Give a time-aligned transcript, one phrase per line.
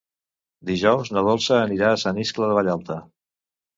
[0.69, 2.99] Dijous na Dolça anirà a Sant Iscle de Vallalta.